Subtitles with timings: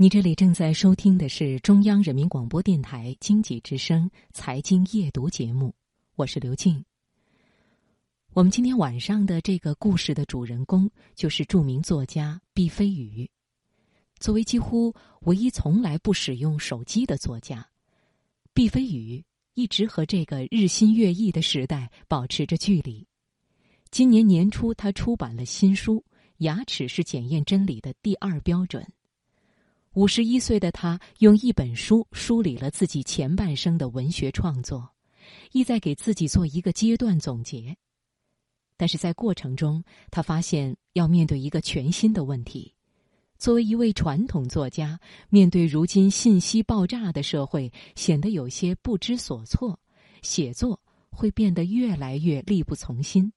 [0.00, 5.74] 你这里正在收听的是中央人民广播电台经济之声财经夜读节目，
[6.14, 6.84] 我是刘静。
[8.32, 13.28] 我们今天晚上的这个故事的主人公就是著名作家毕飞宇。
[14.20, 17.68] 作为几乎唯一从来不使用手机的作家，
[18.54, 19.24] 毕飞宇
[19.54, 23.04] 一直和这个日新月异的时代保持着距离。
[23.90, 25.96] 今年年初，他出版了新书
[26.36, 28.80] 《牙齿是检验真理的第二标准》。
[29.94, 34.88] 五十一岁的他用一本书梳理了自己前半生的文学创作，
[35.52, 37.76] 意在给自己做一个阶段总结。
[38.76, 42.72] 但是在过程中，他发现要面对一个全新的问题：
[43.38, 49.80] 作为一位传统作家，面对如今信息爆炸的社会，显得有些不知所措，
[50.22, 50.80] 写作
[51.10, 53.32] 会变得越来越力不从心。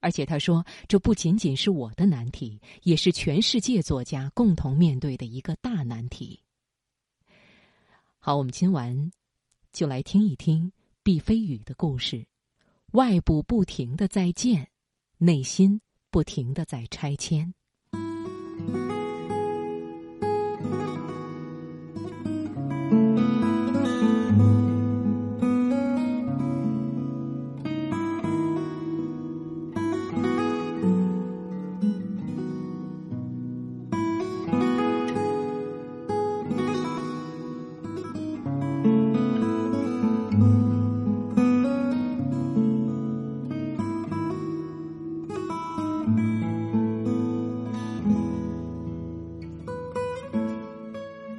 [0.00, 6.40] 而且他说，这不仅仅是我的难题，也是全世界作家共同面对的一个大难题。
[8.18, 9.10] 好，我们今晚
[9.72, 12.26] 就来听一听毕飞宇的故事：
[12.92, 14.70] 外部不停的在建，
[15.18, 17.54] 内心不停的在拆迁。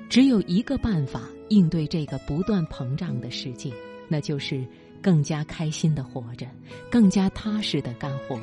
[0.09, 3.71] 只有一个办法应对这个不断膨胀的世界，
[4.07, 4.65] 那就是
[5.03, 6.47] 更加开心的活着，
[6.89, 8.39] 更加踏实的干活，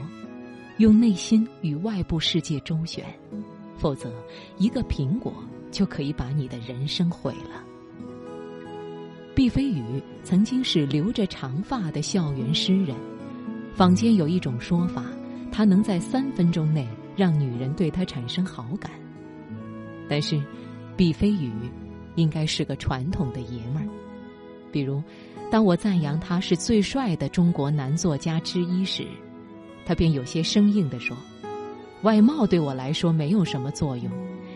[0.79, 3.05] 用内心与外部世界周旋。
[3.77, 4.13] 否则，
[4.59, 5.35] 一个苹果
[5.73, 7.65] 就可以把你的人生毁了。
[9.35, 9.83] 毕飞宇
[10.23, 12.95] 曾经是留着长发的校园诗人，
[13.75, 15.05] 坊间有一种说法，
[15.51, 16.87] 他能在三分钟内
[17.17, 18.89] 让女人对他产生好感，
[20.09, 20.41] 但是。
[20.97, 21.53] 毕飞宇
[22.15, 23.89] 应该是个传统的爷们儿，
[24.73, 25.03] 比如，
[25.51, 29.07] 当我赞扬他是最帅的中国男作家之一时，
[29.85, 31.15] 他便有些生硬地说
[32.03, 34.11] ：“外貌对我来说没有什么作用，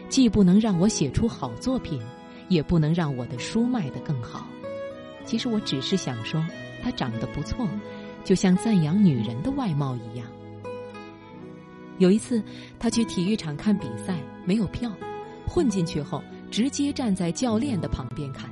[0.08, 2.00] 既不能让我写出好作品，
[2.48, 4.46] 也不能让我的书卖得更好。
[5.26, 6.42] 其实我只是想说，
[6.82, 7.68] 他长得不错，
[8.24, 10.26] 就像赞扬女人的外貌一样。”
[11.98, 12.42] 有一次，
[12.78, 14.90] 他去体育场看比赛，没有票。
[15.50, 18.48] 混进去后，直接站在教练的旁边看。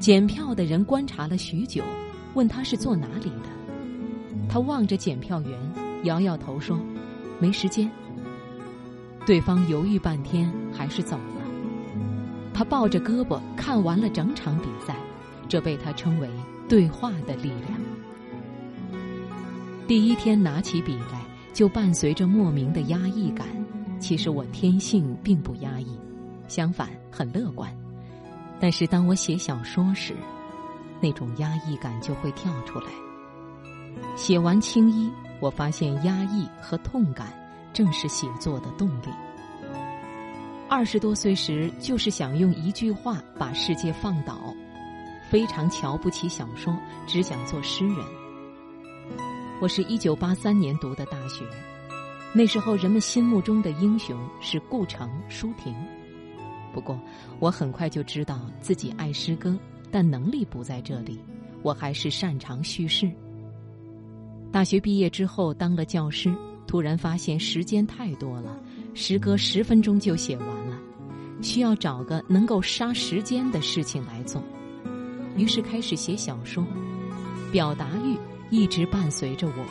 [0.00, 1.84] 检票的人观察了许久，
[2.32, 3.50] 问他是坐哪里的。
[4.48, 5.52] 他望着检票员，
[6.04, 6.80] 摇摇头说
[7.38, 7.90] ：“没时间。”
[9.26, 11.42] 对方犹豫半天，还是走了。
[12.54, 14.96] 他抱着胳膊看完了整场比赛，
[15.46, 16.28] 这被他称为
[16.70, 17.78] “对话的力量”。
[19.86, 21.20] 第一天拿起笔来，
[21.52, 23.46] 就伴随着莫名的压抑感。
[23.98, 25.98] 其实我天性并不压抑，
[26.46, 27.74] 相反很乐观。
[28.60, 30.14] 但是当我写小说时，
[31.00, 32.86] 那种压抑感就会跳出来。
[34.16, 35.08] 写完《青衣》，
[35.40, 37.32] 我发现压抑和痛感
[37.72, 39.08] 正是写作的动力。
[40.68, 44.54] 二十多岁时，就是想用一句话把世界放倒，
[45.30, 46.76] 非常瞧不起小说，
[47.06, 48.04] 只想做诗人。
[49.60, 51.44] 我是一九八三年读的大学。
[52.34, 55.74] 那时候，人们心目中的英雄是顾城、舒婷。
[56.72, 57.00] 不过，
[57.40, 59.58] 我很快就知道自己爱诗歌，
[59.90, 61.18] 但能力不在这里。
[61.62, 63.10] 我还是擅长叙事。
[64.52, 66.32] 大学毕业之后当了教师，
[66.66, 68.56] 突然发现时间太多了，
[68.94, 70.78] 诗歌十分钟就写完了，
[71.42, 74.42] 需要找个能够杀时间的事情来做。
[75.36, 76.64] 于是开始写小说，
[77.50, 78.16] 表达欲
[78.50, 79.64] 一直伴随着我，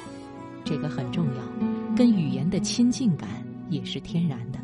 [0.66, 1.67] 这个很重要。
[1.98, 3.28] 跟语言的亲近感
[3.72, 4.60] 也是天然的。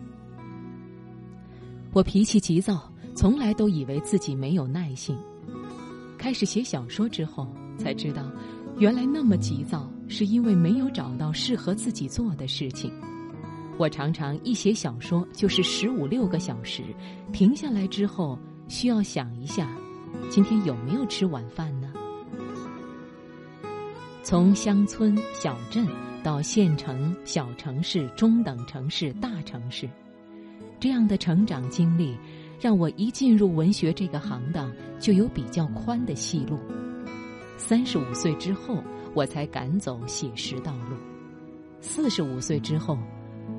[1.91, 5.17] 我脾气急躁，从来都以为自己没有耐性。
[6.15, 8.31] 开始写小说之后，才知道，
[8.77, 12.93] 原来那么急躁是因为没有找到适合自己做的事情。
[13.79, 16.83] 我常常一写小说就是十五六个小时，
[17.31, 18.37] 停下来之后
[18.67, 19.67] 需要想一下，
[20.29, 21.91] 今天有没有吃晚饭呢？
[24.21, 25.87] 从乡村小镇。
[26.23, 29.89] 到县城、小城市、中等城市、大城市，
[30.79, 32.17] 这样的成长经历，
[32.61, 36.57] 让我一进入文学这个行当就有比较宽的戏路。
[37.57, 38.81] 三十五岁之后，
[39.13, 40.95] 我才敢走写实道路；
[41.81, 42.97] 四十五岁之后，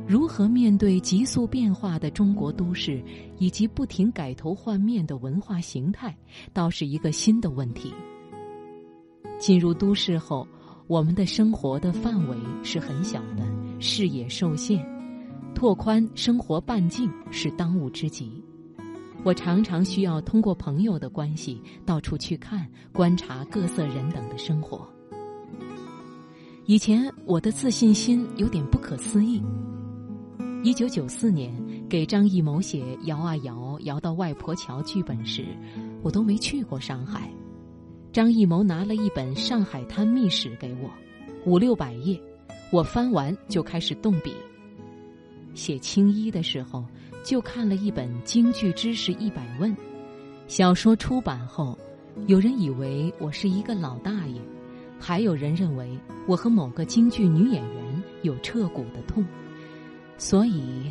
[0.08, 3.02] 如何面对急速变化的中国都市
[3.38, 6.16] 以及不停改头换面的文化形态，
[6.54, 7.92] 倒是一个新的问题。
[9.38, 10.46] 进入都市后，
[10.86, 13.44] 我们的生活的范围是很小的，
[13.80, 14.84] 视野受限，
[15.54, 18.44] 拓宽生活半径是当务之急。
[19.22, 24.86] 我常常需要通过朋友的关系到处去看、观察各色人等的生活。
[26.66, 29.42] 以前我的自信心有点不可思议。
[30.62, 31.54] 一九九四年
[31.88, 35.46] 给张艺谋写《摇啊摇，摇到外婆桥》剧本时，
[36.02, 37.30] 我都没去过上海。
[38.14, 40.88] 张艺谋拿了一本《上海滩秘史》给我，
[41.44, 42.16] 五六百页，
[42.70, 44.32] 我翻完就开始动笔。
[45.52, 46.84] 写青衣的时候，
[47.24, 49.68] 就看了一本《京剧知识一百问》。
[50.46, 51.76] 小说出版后，
[52.28, 54.40] 有人以为我是一个老大爷，
[55.00, 59.26] 还有人认为我和某个京剧女演员有彻骨的痛。
[60.18, 60.88] 所以，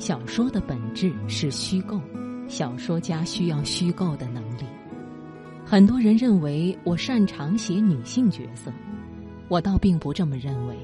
[0.00, 2.00] 小说的本质是虚构，
[2.48, 4.44] 小说家需要虚构的能。
[5.68, 8.72] 很多人认为我擅长写女性角色，
[9.48, 10.76] 我倒并不这么认为。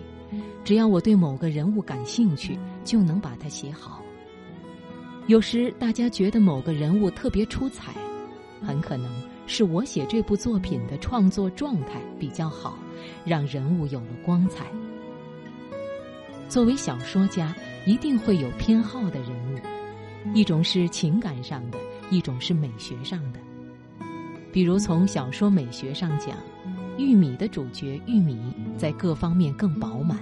[0.65, 4.03] 只要我对某个人物感兴趣，就能把它写好。
[5.29, 7.95] 有时大家觉得某个人物特别出彩，
[8.61, 9.09] 很可能
[9.47, 12.77] 是我写这部作品的创作状态比较好，
[13.25, 14.67] 让人物有了光彩。
[16.49, 17.55] 作为小说家。
[17.85, 19.59] 一定会有偏好的人物，
[20.37, 21.79] 一种是情感上的，
[22.13, 23.41] 一种是美学上的。
[24.53, 26.37] 比如从小说美学上讲，
[26.99, 28.39] 玉米的主角玉米
[28.77, 30.19] 在各方面更饱满；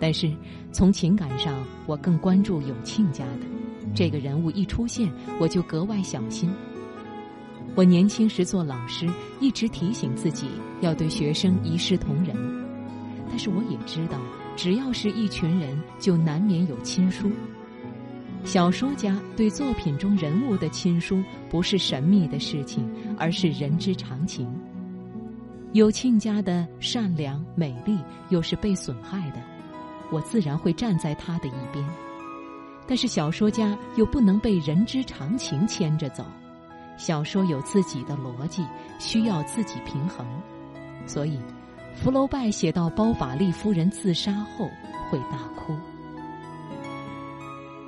[0.00, 0.32] 但是
[0.72, 1.54] 从情感上，
[1.86, 3.46] 我更关注有亲家的
[3.94, 5.08] 这个人物一出现，
[5.38, 6.50] 我就格外小心。
[7.76, 9.08] 我年轻时做老师，
[9.40, 10.48] 一直提醒自己
[10.80, 12.36] 要对学生一视同仁，
[13.28, 14.18] 但是我也知道。
[14.56, 17.30] 只要是一群人，就难免有亲疏。
[18.44, 22.88] 小说家对作品中人物的亲疏，不是神秘的事情，
[23.18, 24.46] 而是人之常情。
[25.72, 27.98] 有亲家的善良美丽，
[28.28, 29.42] 又是被损害的，
[30.12, 31.84] 我自然会站在他的一边。
[32.86, 36.24] 但是小说家又不能被人之常情牵着走，
[36.98, 38.62] 小说有自己的逻辑，
[39.00, 40.24] 需要自己平衡，
[41.06, 41.38] 所以。
[41.96, 44.68] 福楼拜写到包法利夫人自杀后
[45.08, 45.72] 会大哭。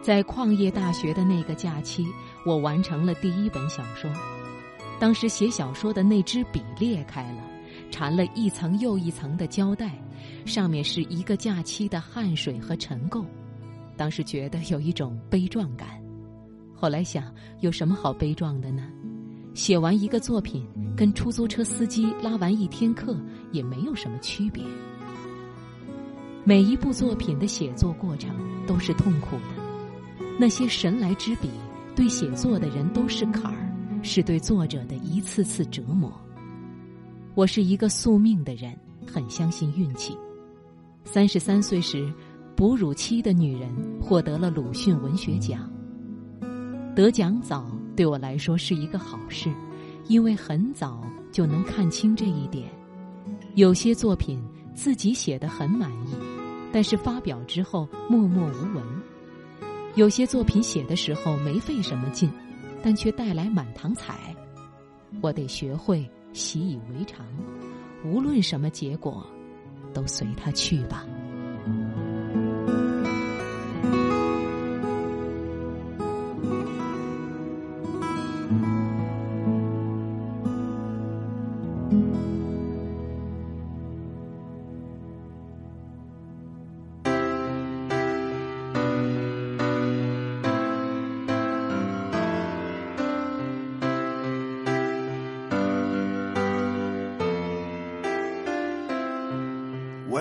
[0.06, 2.06] 在矿业大学的那个假期，
[2.44, 4.08] 我完成了第一本小说。
[5.00, 7.42] 当时写小说的那支笔裂开了，
[7.90, 10.00] 缠了一层又一层的胶带，
[10.44, 13.24] 上面是一个假期的汗水和尘垢。
[13.96, 16.00] 当时觉得有一种悲壮感。
[16.72, 17.24] 后来想，
[17.58, 18.84] 有什么好悲壮的呢？
[19.54, 20.64] 写完一个作品，
[20.96, 23.18] 跟出租车司机拉完一天课
[23.50, 24.62] 也没有什么区别。
[26.44, 28.30] 每一部作品的写作过程
[28.68, 29.65] 都是痛苦的，
[30.38, 31.48] 那些神来之笔
[31.94, 33.72] 对写作的人都是坎儿，
[34.02, 36.12] 是对作者的一次次折磨。
[37.34, 40.16] 我是一个宿命的人，很相信运气。
[41.04, 42.12] 三十三岁时，
[42.54, 45.70] 哺乳期的女人获得了鲁迅文学奖，
[46.94, 47.66] 得奖早。
[47.96, 49.50] 对我来说是一个好事，
[50.06, 51.02] 因为很早
[51.32, 52.70] 就能看清这一点。
[53.54, 54.38] 有些作品
[54.74, 56.14] 自己写的很满意，
[56.70, 58.84] 但是发表之后默默无闻；
[59.96, 62.30] 有些作品写的时候没费什么劲，
[62.82, 64.36] 但却带来满堂彩。
[65.22, 67.26] 我得学会习以为常，
[68.04, 69.26] 无论什么结果，
[69.94, 71.06] 都随它去吧。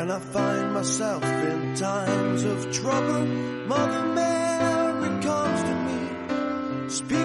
[0.06, 3.26] When I find myself in times of trouble,
[3.66, 6.90] Mother Mary comes to me.
[6.90, 7.25] Speak